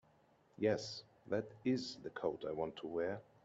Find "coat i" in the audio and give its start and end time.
2.09-2.53